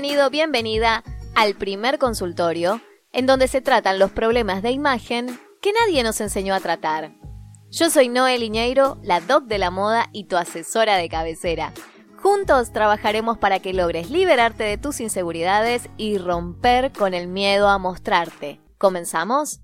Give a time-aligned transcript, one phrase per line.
[0.00, 1.02] Bienvenido, bienvenida
[1.34, 6.54] al primer consultorio, en donde se tratan los problemas de imagen que nadie nos enseñó
[6.54, 7.14] a tratar.
[7.68, 11.72] Yo soy Noel Iñeiro, la doc de la moda y tu asesora de cabecera.
[12.16, 17.78] Juntos trabajaremos para que logres liberarte de tus inseguridades y romper con el miedo a
[17.78, 18.60] mostrarte.
[18.78, 19.62] ¿Comenzamos?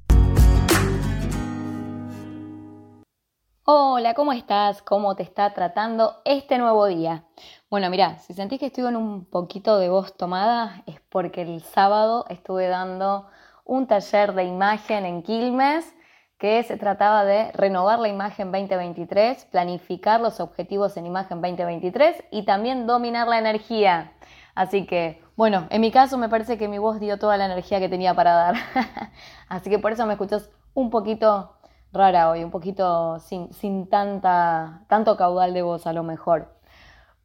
[3.67, 4.83] Hola, ¿cómo estás?
[4.83, 7.25] ¿Cómo te está tratando este nuevo día?
[7.71, 11.63] Bueno, mira, si sentís que estoy con un poquito de voz tomada es porque el
[11.63, 13.27] sábado estuve dando
[13.65, 15.95] un taller de imagen en Quilmes
[16.37, 22.45] que se trataba de renovar la imagen 2023, planificar los objetivos en imagen 2023 y
[22.45, 24.13] también dominar la energía.
[24.55, 27.81] Así que, bueno, en mi caso me parece que mi voz dio toda la energía
[27.81, 28.55] que tenía para dar.
[29.49, 31.55] Así que por eso me escuchas un poquito
[31.95, 36.55] rara hoy, un poquito sin, tanta, tanto caudal de voz a lo mejor.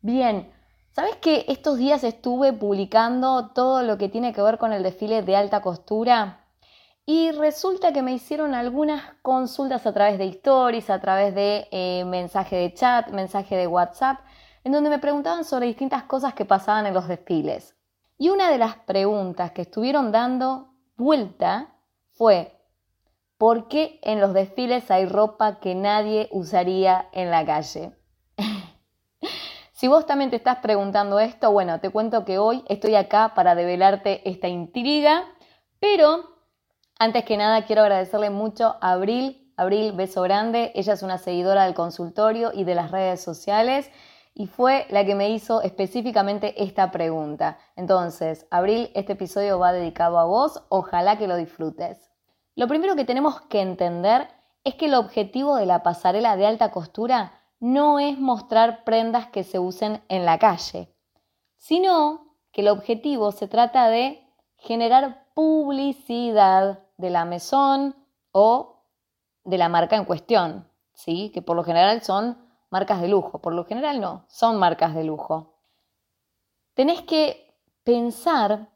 [0.01, 0.51] Bien,
[0.91, 5.23] ¿sabes que estos días estuve publicando todo lo que tiene que ver con el desfile
[5.23, 6.45] de alta costura?
[7.05, 12.05] Y resulta que me hicieron algunas consultas a través de stories, a través de eh,
[12.05, 14.19] mensaje de chat, mensaje de WhatsApp,
[14.63, 17.75] en donde me preguntaban sobre distintas cosas que pasaban en los desfiles.
[18.19, 21.73] Y una de las preguntas que estuvieron dando vuelta
[22.11, 22.58] fue,
[23.39, 27.93] ¿Por qué en los desfiles hay ropa que nadie usaría en la calle?
[29.71, 33.55] si vos también te estás preguntando esto, bueno, te cuento que hoy estoy acá para
[33.55, 35.23] develarte esta intriga,
[35.79, 36.25] pero
[36.99, 41.63] antes que nada quiero agradecerle mucho a Abril, Abril, beso grande, ella es una seguidora
[41.63, 43.89] del consultorio y de las redes sociales
[44.33, 47.57] y fue la que me hizo específicamente esta pregunta.
[47.77, 52.08] Entonces, Abril, este episodio va dedicado a vos, ojalá que lo disfrutes.
[52.59, 54.27] Lo primero que tenemos que entender
[54.65, 59.45] es que el objetivo de la pasarela de alta costura no es mostrar prendas que
[59.45, 60.93] se usen en la calle,
[61.55, 64.27] sino que el objetivo se trata de
[64.57, 67.95] generar publicidad de la mesón
[68.33, 68.83] o
[69.45, 71.31] de la marca en cuestión, ¿sí?
[71.33, 72.37] que por lo general son
[72.69, 75.53] marcas de lujo, por lo general no, son marcas de lujo.
[76.73, 78.67] Tenés que pensar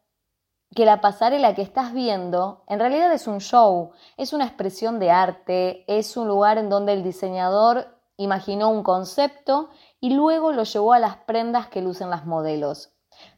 [0.73, 5.11] que la pasarela que estás viendo en realidad es un show, es una expresión de
[5.11, 9.69] arte, es un lugar en donde el diseñador imaginó un concepto
[9.99, 12.91] y luego lo llevó a las prendas que lucen las modelos.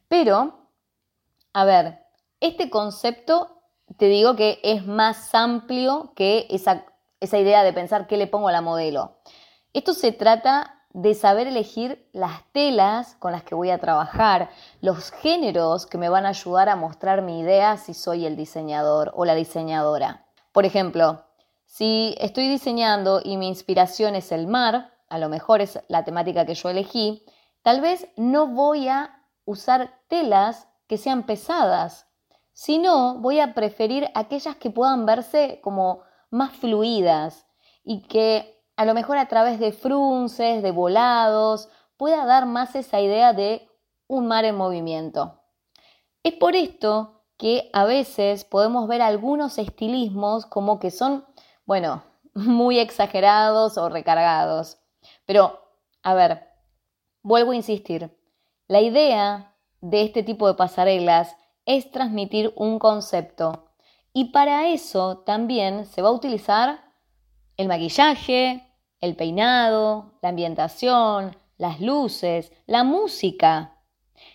[0.07, 0.69] Pero,
[1.53, 2.05] a ver,
[2.39, 3.55] este concepto
[3.97, 6.85] te digo que es más amplio que esa,
[7.19, 9.17] esa idea de pensar qué le pongo a la modelo.
[9.73, 15.11] Esto se trata de saber elegir las telas con las que voy a trabajar, los
[15.11, 19.25] géneros que me van a ayudar a mostrar mi idea si soy el diseñador o
[19.25, 20.25] la diseñadora.
[20.53, 21.25] Por ejemplo,
[21.65, 26.45] si estoy diseñando y mi inspiración es el mar, a lo mejor es la temática
[26.45, 27.25] que yo elegí,
[27.61, 32.07] tal vez no voy a usar telas que sean pesadas,
[32.53, 37.45] sino voy a preferir aquellas que puedan verse como más fluidas
[37.83, 42.99] y que a lo mejor a través de frunces, de volados, pueda dar más esa
[42.99, 43.67] idea de
[44.07, 45.41] un mar en movimiento.
[46.23, 51.25] Es por esto que a veces podemos ver algunos estilismos como que son,
[51.65, 52.03] bueno,
[52.33, 54.77] muy exagerados o recargados.
[55.25, 55.59] Pero,
[56.03, 56.47] a ver,
[57.21, 58.15] vuelvo a insistir,
[58.67, 63.65] la idea de este tipo de pasarelas es transmitir un concepto
[64.13, 66.79] y para eso también se va a utilizar
[67.57, 68.64] el maquillaje,
[69.01, 73.77] el peinado, la ambientación, las luces, la música.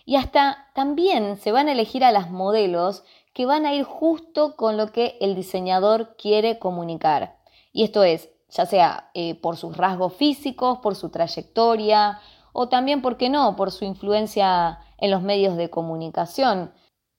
[0.04, 4.56] Y hasta también se van a elegir a las modelos que van a ir justo
[4.56, 7.38] con lo que el diseñador quiere comunicar.
[7.72, 12.20] Y esto es, ya sea eh, por sus rasgos físicos, por su trayectoria
[12.52, 16.72] o también, ¿por qué no?, por su influencia en los medios de comunicación.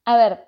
[0.05, 0.47] A ver,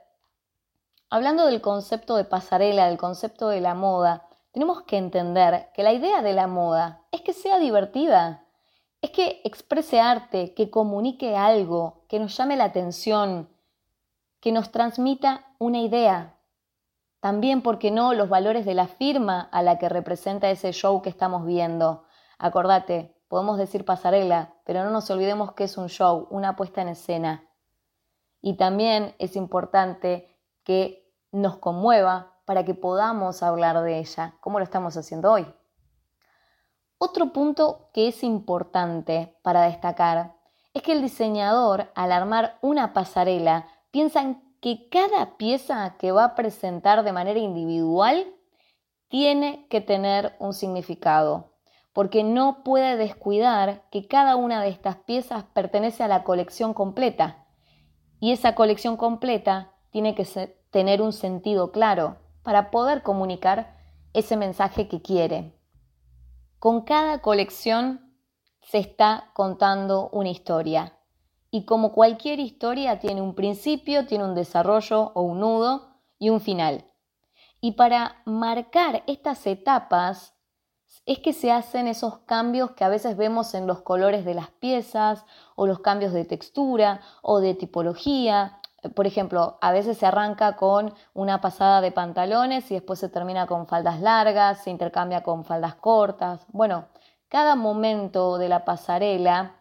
[1.10, 5.94] hablando del concepto de pasarela, del concepto de la moda, tenemos que entender que la
[5.94, 8.46] idea de la moda es que sea divertida,
[9.02, 13.50] es que exprese arte, que comunique algo, que nos llame la atención,
[14.40, 16.38] que nos transmita una idea.
[17.20, 21.10] También, porque no?, los valores de la firma a la que representa ese show que
[21.10, 22.06] estamos viendo.
[22.38, 26.90] Acordate, podemos decir pasarela, pero no nos olvidemos que es un show, una puesta en
[26.90, 27.50] escena.
[28.40, 34.66] Y también es importante que nos conmueva para que podamos hablar de ella, como lo
[34.66, 35.48] estamos haciendo hoy.
[36.98, 40.36] Otro punto que es importante para destacar
[40.74, 46.24] es que el diseñador, al armar una pasarela, piensa en que cada pieza que va
[46.24, 48.34] a presentar de manera individual
[49.10, 51.54] tiene que tener un significado,
[51.92, 57.46] porque no puede descuidar que cada una de estas piezas pertenece a la colección completa
[58.20, 60.26] Y esa colección completa tiene que
[60.72, 63.76] tener un sentido claro para poder comunicar
[64.14, 65.58] ese mensaje que quiere.
[66.60, 68.16] Con cada colección
[68.62, 70.98] se está contando una historia.
[71.52, 76.42] Y como cualquier historia tiene un principio, tiene un desarrollo o un nudo y un
[76.42, 76.86] final.
[77.62, 80.34] Y para marcar estas etapas
[81.06, 84.50] es que se hacen esos cambios que a veces vemos en los colores de las
[84.52, 85.26] piezas
[85.56, 88.60] o los cambios de textura o de tipología.
[88.96, 93.48] Por ejemplo, a veces se arranca con una pasada de pantalones y después se termina
[93.48, 96.46] con faldas largas, se intercambia con faldas cortas.
[96.50, 96.86] Bueno,
[97.30, 99.56] cada momento de la pasarela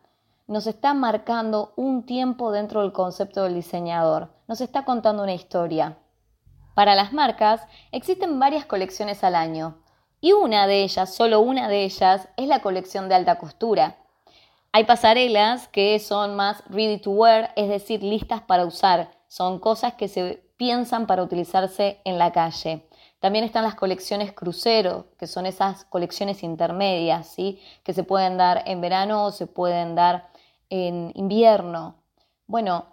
[0.46, 5.96] nos está marcando un tiempo dentro del concepto del diseñador, nos está contando una historia.
[6.74, 9.78] Para las marcas existen varias colecciones al año
[10.20, 13.96] y una de ellas, solo una de ellas, es la colección de alta costura.
[14.74, 19.10] Hay pasarelas que son más ready to wear, es decir, listas para usar.
[19.28, 22.88] Son cosas que se piensan para utilizarse en la calle.
[23.20, 27.60] También están las colecciones crucero, que son esas colecciones intermedias, ¿sí?
[27.84, 30.30] que se pueden dar en verano o se pueden dar
[30.70, 31.96] en invierno.
[32.46, 32.86] Bueno,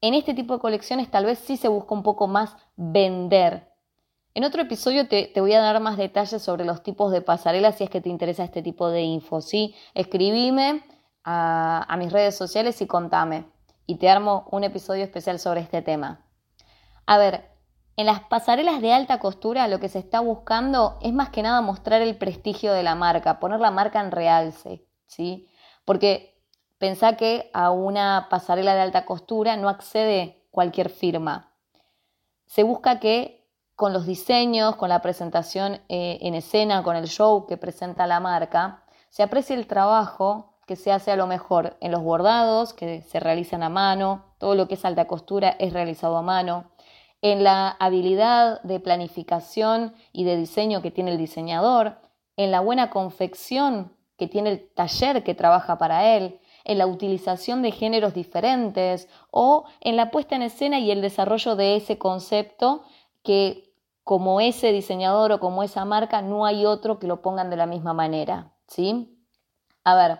[0.00, 3.72] en este tipo de colecciones tal vez sí se busca un poco más vender.
[4.34, 7.84] En otro episodio te, voy a dar más detalles sobre los tipos de pasarelas si
[7.84, 9.40] es que te interesa este tipo de info.
[9.40, 9.74] ¿sí?
[9.94, 10.93] Escribime
[11.24, 13.46] a, mis redes sociales y contame.
[13.86, 16.24] Y te armo un episodio especial sobre este tema.
[17.06, 17.50] A ver,
[17.96, 21.60] en las pasarelas de alta costura lo que se está buscando es más que nada
[21.60, 25.48] mostrar el prestigio de la marca, poner la marca en realce, ¿sí?
[25.84, 26.42] Porque
[26.78, 31.52] pensá que a una pasarela de alta costura no accede cualquier firma.
[32.46, 33.44] Se busca que
[33.76, 38.20] con los diseños, con la presentación eh, en escena, con el show que presenta la
[38.20, 43.02] marca, se aprecie el trabajo que se hace a lo mejor en los bordados, que
[43.02, 46.70] se realizan a mano, todo lo que es alta costura es realizado a mano,
[47.22, 51.98] en la habilidad de planificación y de diseño que tiene el diseñador,
[52.36, 57.62] en la buena confección que tiene el taller que trabaja para él, en la utilización
[57.62, 62.82] de géneros diferentes o en la puesta en escena y el desarrollo de ese concepto
[63.22, 63.72] que
[64.02, 67.66] como ese diseñador o como esa marca no hay otro que lo pongan de la
[67.66, 69.18] misma manera, ¿sí?
[69.82, 70.18] A ver,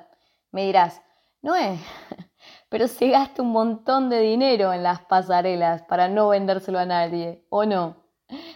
[0.55, 1.03] me dirás,
[1.43, 1.81] no es,
[2.69, 7.45] pero se gasta un montón de dinero en las pasarelas para no vendérselo a nadie,
[7.51, 7.97] ¿o no?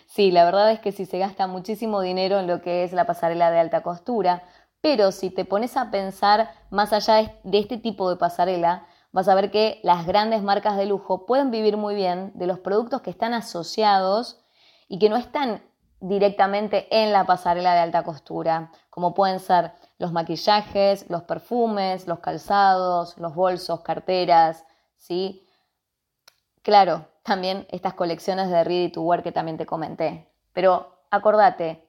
[0.07, 3.05] Sí, la verdad es que sí se gasta muchísimo dinero en lo que es la
[3.05, 4.45] pasarela de alta costura,
[4.81, 9.35] pero si te pones a pensar más allá de este tipo de pasarela, vas a
[9.35, 13.11] ver que las grandes marcas de lujo pueden vivir muy bien de los productos que
[13.11, 14.41] están asociados
[14.87, 15.63] y que no están
[15.99, 22.21] directamente en la pasarela de alta costura, como pueden ser los maquillajes, los perfumes, los
[22.21, 24.65] calzados, los bolsos, carteras,
[24.97, 25.47] ¿sí?
[26.63, 30.29] Claro, también estas colecciones de Ready to Wear que también te comenté.
[30.53, 31.89] Pero acordate,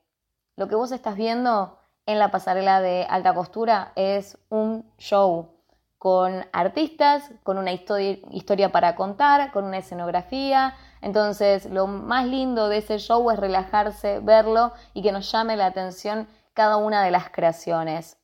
[0.56, 5.52] lo que vos estás viendo en la pasarela de alta costura es un show
[6.00, 10.76] con artistas, con una historia para contar, con una escenografía.
[11.02, 15.68] Entonces, lo más lindo de ese show es relajarse, verlo y que nos llame la
[15.68, 16.28] atención
[16.60, 18.18] cada una de las creaciones.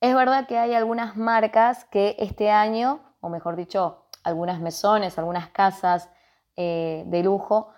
[0.00, 5.50] Es verdad que hay algunas marcas que este año, o mejor dicho, algunas mesones, algunas
[5.50, 6.08] casas
[6.56, 7.74] eh, de lujo,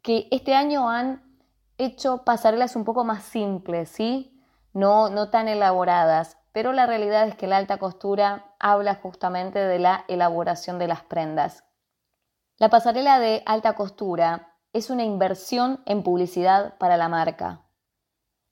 [0.00, 1.38] que este año han
[1.76, 4.42] hecho pasarelas un poco más simples, ¿sí?
[4.72, 9.78] No, no tan elaboradas, pero la realidad es que la alta costura habla justamente de
[9.80, 11.64] la elaboración de las prendas.
[12.56, 17.66] La pasarela de alta costura es una inversión en publicidad para la marca.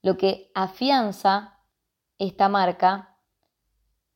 [0.09, 1.59] Lo que afianza
[2.19, 3.19] esta marca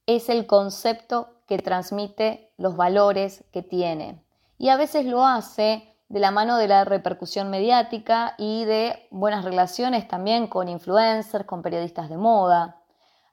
[0.07, 4.25] es el concepto que transmite los valores que tiene.
[4.57, 9.45] Y a veces lo hace de la mano de la repercusión mediática y de buenas
[9.45, 12.81] relaciones también con influencers, con periodistas de moda.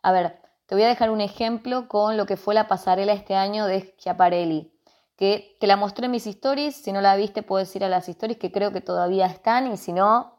[0.01, 3.35] A ver, te voy a dejar un ejemplo con lo que fue la pasarela este
[3.35, 4.69] año de Schiaparelli,
[5.15, 8.09] que te la mostré en mis stories, si no la viste puedes ir a las
[8.09, 10.38] stories que creo que todavía están y si no,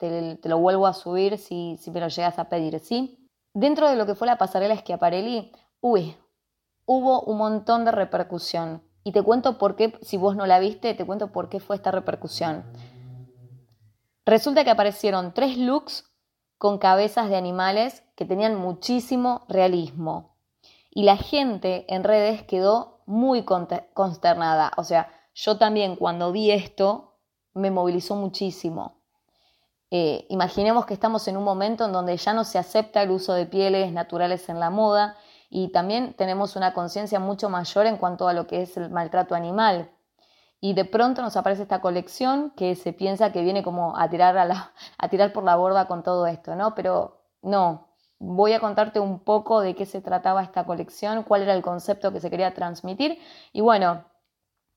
[0.00, 3.28] te, lo vuelvo a subir si, si me lo llegas a pedir, ¿sí?
[3.54, 6.16] Dentro de lo que fue la pasarela Schiaparelli, uy,
[6.86, 8.82] hubo un montón de repercusión.
[9.04, 11.76] Y te cuento por qué, si vos no la viste, te cuento por qué fue
[11.76, 12.64] esta repercusión.
[14.26, 16.04] Resulta que aparecieron tres looks
[16.58, 20.36] con cabezas de animales que tenían muchísimo realismo.
[20.90, 24.72] Y la gente en redes quedó muy consternada.
[24.76, 27.16] O sea, yo también cuando vi esto
[27.54, 28.99] me movilizó muchísimo.
[29.90, 33.32] Eh, imaginemos que estamos en un momento en donde ya no se acepta el uso
[33.32, 35.16] de pieles naturales en la moda
[35.48, 39.34] y también tenemos una conciencia mucho mayor en cuanto a lo que es el maltrato
[39.34, 39.90] animal.
[40.60, 44.36] Y de pronto nos aparece esta colección que se piensa que viene como a tirar,
[44.38, 46.74] a, a tirar por la borda con todo esto, ¿no?
[46.74, 47.88] Pero no,
[48.20, 52.12] voy a contarte un poco de qué se trataba esta colección, cuál era el concepto
[52.12, 53.18] que se quería transmitir.
[53.52, 54.04] Y bueno,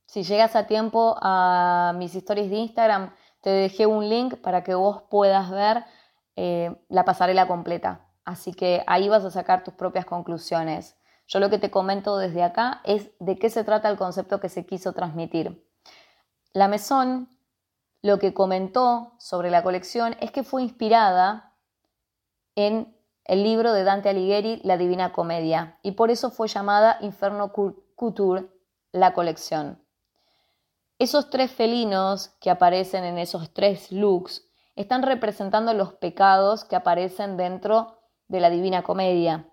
[0.06, 4.74] si llegas a tiempo a mis stories de Instagram, te dejé un link para que
[4.74, 5.84] vos puedas ver
[6.38, 8.08] eh, la pasarela completa.
[8.24, 10.96] Así que ahí vas a sacar tus propias conclusiones.
[11.28, 14.48] Yo lo que te comento desde acá es de qué se trata el concepto que
[14.48, 15.70] se quiso transmitir.
[16.54, 17.28] La Mesón
[18.02, 21.54] lo que comentó sobre la colección es que fue inspirada
[22.56, 27.52] en el libro de Dante Alighieri, La Divina Comedia, y por eso fue llamada Inferno
[27.52, 28.48] Couture,
[28.94, 29.83] la colección.
[31.04, 37.36] Esos tres felinos que aparecen en esos tres looks están representando los pecados que aparecen
[37.36, 37.98] dentro
[38.30, 39.50] de la Divina Comedia.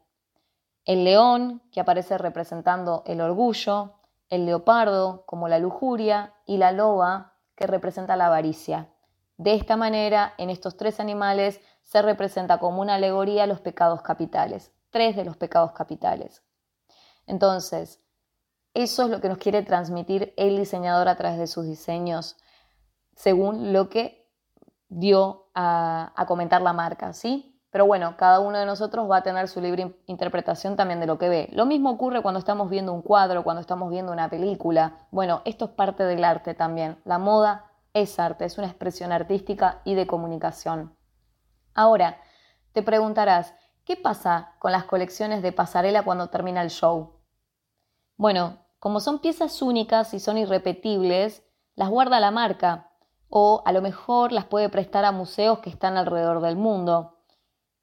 [0.85, 3.95] El león, que aparece representando el orgullo,
[4.29, 8.89] el leopardo como la lujuria y la loba, que representa la avaricia.
[9.37, 14.71] De esta manera, en estos tres animales se representa como una alegoría los pecados capitales,
[14.91, 16.45] tres de los pecados capitales.
[17.27, 18.01] Entonces,
[18.75, 22.37] eso es lo que nos quiere transmitir el diseñador a través de sus diseños,
[23.15, 24.29] según lo que
[24.89, 27.61] dio a, comentar la marca, ¿sí?
[27.71, 31.19] Pero bueno, cada uno de nosotros va a tener su libre interpretación también de lo
[31.19, 31.49] que ve.
[31.53, 35.07] Lo mismo ocurre cuando estamos viendo un cuadro, cuando estamos viendo una película.
[35.13, 37.01] Bueno, esto es parte del arte también.
[37.05, 40.97] La moda es arte, es una expresión artística y de comunicación.
[41.75, 42.21] Ahora,
[42.73, 47.20] te preguntarás, ¿qué pasa con las colecciones de pasarela cuando termina el show?
[48.21, 51.43] Bueno, como son piezas únicas y son irrepetibles,
[51.75, 52.93] las guarda la marca
[53.31, 57.17] o a lo mejor las puede prestar a museos que están alrededor del mundo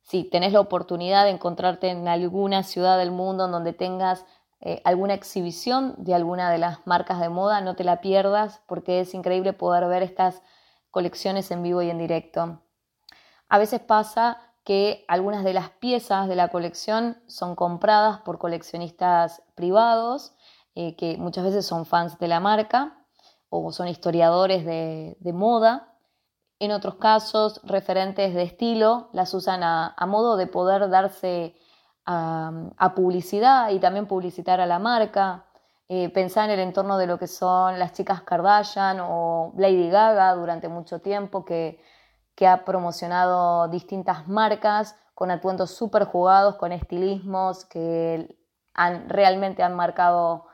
[0.03, 4.27] si tenés la oportunidad de encontrarte en alguna ciudad del mundo en donde tengas
[4.59, 8.99] eh, alguna exhibición de alguna de las marcas de moda, no te la pierdas porque
[8.99, 10.43] es increíble poder ver estas
[10.91, 12.61] colecciones en vivo y en directo.
[13.49, 19.41] A veces pasa que algunas de las piezas de la colección son compradas por coleccionistas
[19.55, 20.35] privados,
[20.75, 23.05] eh, que muchas veces son fans de la marca
[23.49, 25.93] o son historiadores de moda
[26.59, 31.55] en otros casos, referentes de estilo las usan a, modo de poder darse
[32.05, 35.45] a, publicidad y también publicitar a la marca.
[35.89, 40.33] Eh, pensar en el entorno de lo que son las chicas Kardashian o Lady Gaga
[40.33, 41.79] durante mucho tiempo, que,
[42.37, 48.37] que ha promocionado distintas marcas con atuendos súper jugados, con estilismos que
[48.75, 50.45] han, realmente han marcado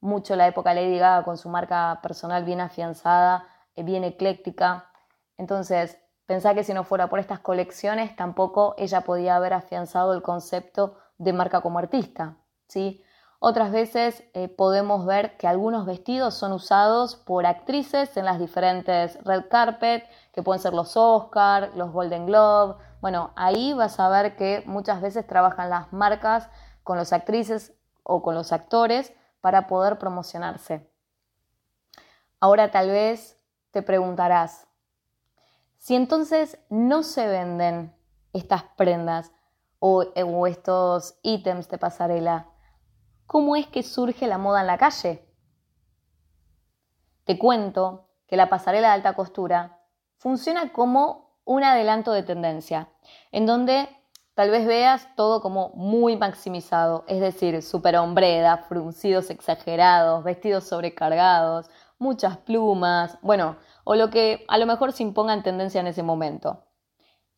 [0.00, 4.90] mucho la época Lady Gaga con su marca personal bien afianzada, eh, bien ecléctica.
[5.36, 10.22] Entonces, pensá que si no fuera por estas colecciones, tampoco ella podía haber afianzado el
[10.22, 12.34] concepto de marca como artista,
[12.66, 13.04] ¿sí?
[13.40, 19.22] Otras veces eh, podemos ver que algunos vestidos son usados por actrices en las diferentes
[19.22, 20.04] red carpet,
[20.38, 22.76] que pueden ser los Oscar, los Golden Globe.
[23.00, 26.48] Bueno, ahí vas a ver que muchas veces trabajan las marcas
[26.84, 30.88] con las actrices o con los actores para poder promocionarse.
[32.38, 33.36] Ahora tal vez
[33.72, 34.68] te preguntarás,
[35.76, 37.92] si entonces no se venden
[38.32, 39.32] estas prendas
[39.80, 40.04] o,
[40.46, 42.46] estos ítems de pasarela,
[43.26, 45.28] ¿cómo es que surge la moda en la calle?
[47.24, 49.77] Te cuento que la pasarela de alta costura
[50.18, 52.90] funciona como un adelanto de tendencia,
[53.32, 53.88] en donde
[54.34, 61.70] tal vez veas todo como muy maximizado, es decir, super hombreda, fruncidos exagerados, vestidos sobrecargados,
[61.98, 66.02] muchas plumas, bueno, o lo que a lo mejor se imponga en tendencia en ese
[66.02, 66.64] momento.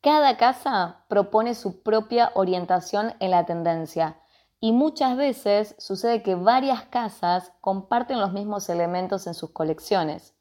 [0.03, 4.21] Cada casa propone su propia orientación en la tendencia
[4.59, 10.35] y muchas veces sucede que varias casas comparten los mismos elementos en sus colecciones.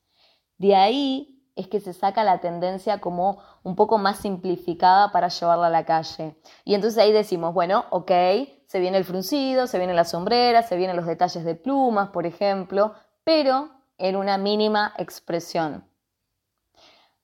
[0.57, 5.67] De ahí es que se saca la tendencia como un poco más simplificada para llevarla
[5.67, 6.35] a la calle.
[6.63, 8.11] Y entonces ahí decimos, bueno, ok,
[8.65, 12.25] se viene el fruncido, se vienen las sombreras, se vienen los detalles de plumas, por
[12.25, 15.83] ejemplo, pero en una mínima expresión.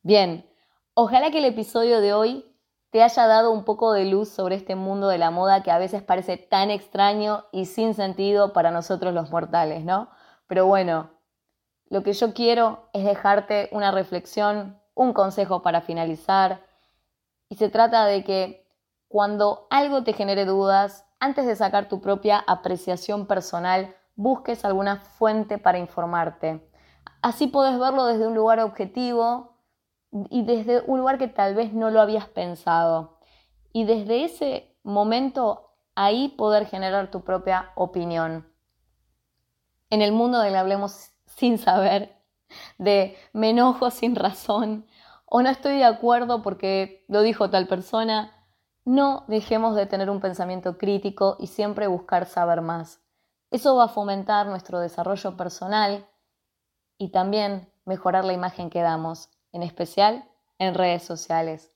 [0.01, 0.49] Bien,
[0.93, 2.55] ojalá que el episodio de hoy
[2.91, 5.77] te haya dado un poco de luz sobre este mundo de la moda que a
[5.77, 10.09] veces parece tan extraño y sin sentido para nosotros los mortales, ¿no?
[10.47, 11.09] Pero bueno,
[11.89, 16.61] lo que yo quiero es dejarte una reflexión, un consejo para finalizar,
[17.49, 18.67] y se trata de que
[19.07, 25.57] cuando algo te genere dudas, antes de sacar tu propia apreciación personal, busques alguna fuente
[25.57, 26.67] para informarte.
[27.21, 29.57] Así puedes verlo desde un lugar objetivo
[30.11, 33.19] y desde un lugar que tal vez no lo habías pensado.
[33.73, 38.51] Y desde ese momento ahí poder generar tu propia opinión.
[39.89, 42.15] En el mundo del hablemos sin saber,
[42.77, 44.85] de me enojo sin razón
[45.25, 48.31] o no estoy de acuerdo porque lo dijo tal persona,
[48.85, 53.01] no dejemos de tener un pensamiento crítico y siempre buscar saber más.
[53.51, 56.07] Eso va a fomentar nuestro desarrollo personal
[56.97, 61.71] y también mejorar la imagen que damos, en especial en redes sociales.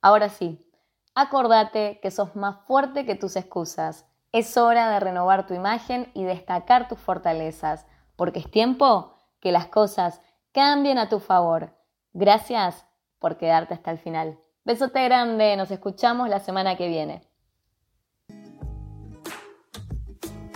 [0.00, 0.70] Ahora sí,
[1.14, 4.06] acordate que sos más fuerte que tus excusas.
[4.32, 7.86] Es hora de renovar tu imagen y destacar tus fortalezas,
[8.18, 10.20] porque es tiempo que las cosas
[10.50, 11.76] cambien a tu favor.
[12.12, 12.84] Gracias
[13.20, 14.40] por quedarte hasta el final.
[14.64, 17.22] Besote grande, nos escuchamos la semana que viene.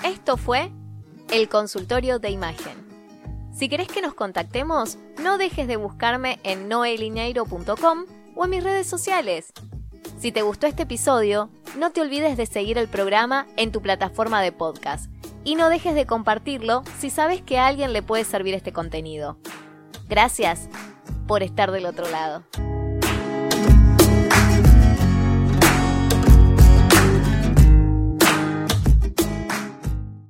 [0.04, 0.72] Esto fue
[1.30, 2.82] el consultorio de imagen.
[3.54, 8.88] Si querés que nos contactemos, no dejes de buscarme en noelineiro.com o en mis redes
[8.88, 9.52] sociales.
[10.18, 14.42] Si te gustó este episodio, no te olvides de seguir el programa en tu plataforma
[14.42, 15.10] de podcast
[15.44, 19.38] y no dejes de compartirlo si sabes que a alguien le puede servir este contenido.
[20.08, 20.68] Gracias
[21.26, 22.44] por estar del otro lado.